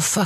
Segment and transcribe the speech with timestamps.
[0.00, 0.25] så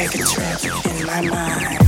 [0.00, 1.79] take a trip in my mind.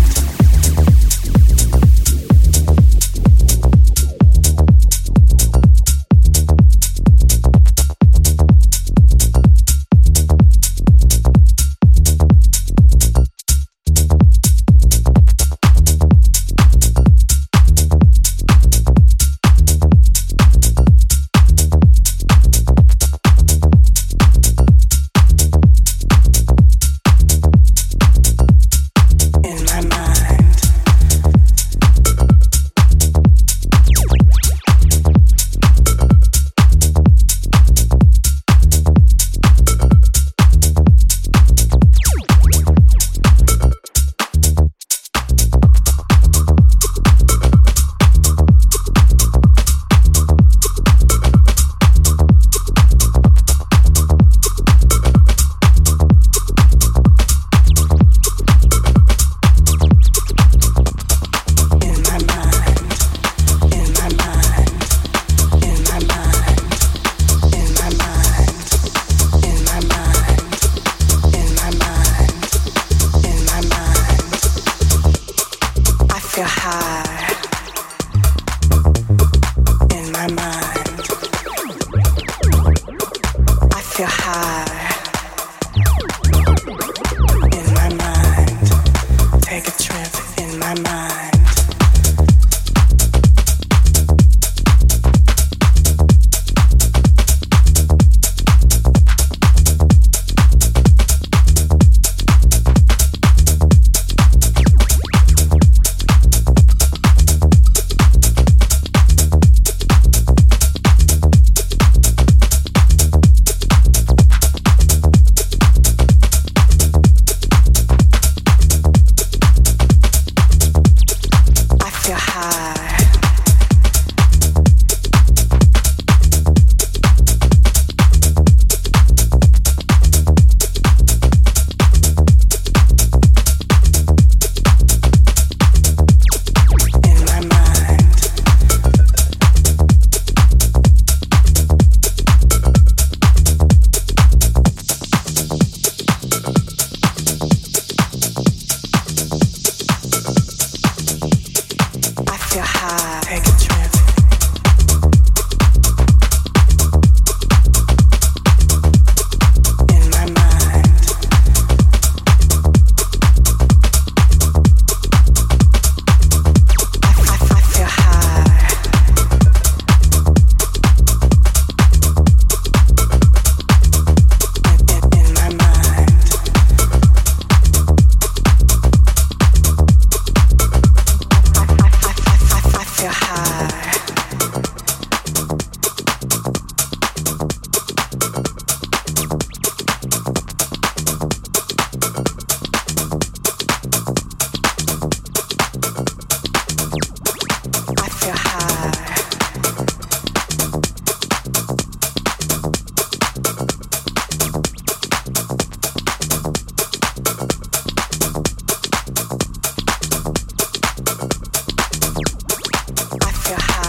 [213.53, 213.81] your.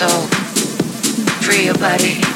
[0.00, 0.26] soul,
[1.42, 2.29] free your body.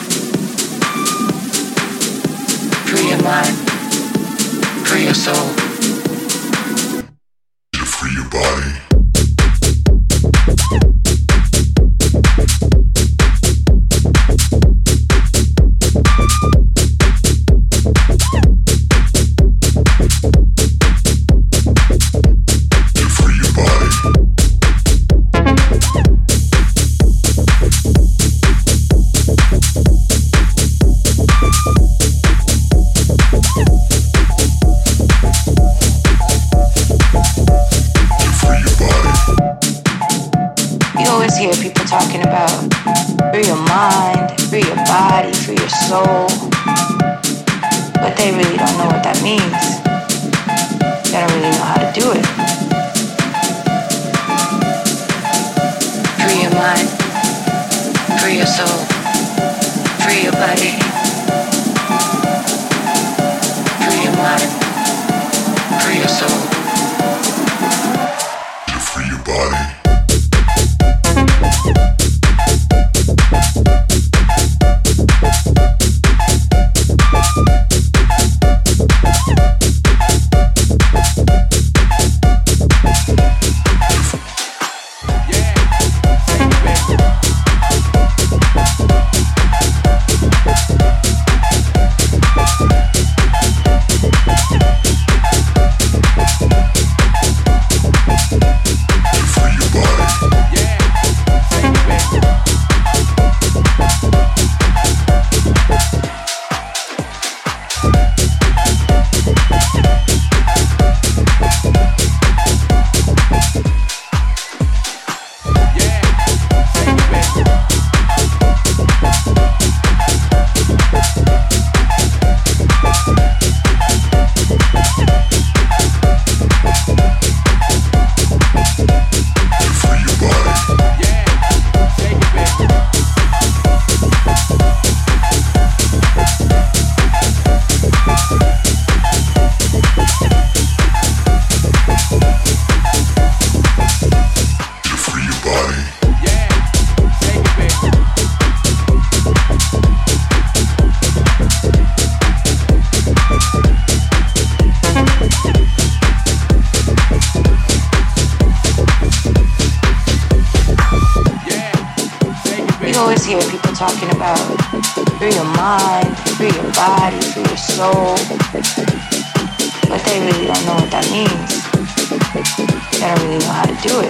[173.84, 174.08] Do it.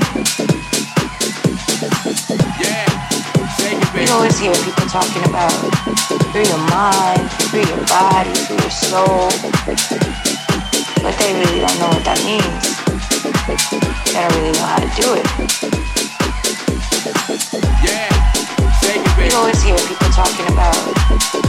[3.98, 5.50] You always hear people talking about
[6.30, 9.34] through your mind, through your body, through your soul.
[11.02, 12.62] But they really don't know what that means.
[14.06, 15.26] They don't really know how to do it.
[19.26, 20.78] You always hear people talking about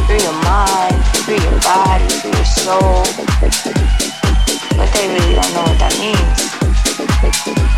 [0.09, 0.97] through your mind,
[1.29, 3.05] through your body, through your soul.
[4.73, 7.54] But they really don't know what that means.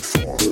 [0.00, 0.49] platform.